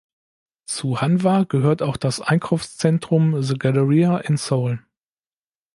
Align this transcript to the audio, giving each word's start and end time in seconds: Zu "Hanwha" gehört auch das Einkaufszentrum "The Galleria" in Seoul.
Zu 0.65 0.99
"Hanwha" 0.99 1.43
gehört 1.43 1.83
auch 1.83 1.95
das 1.95 2.21
Einkaufszentrum 2.21 3.39
"The 3.43 3.59
Galleria" 3.59 4.17
in 4.17 4.35
Seoul. 4.35 4.83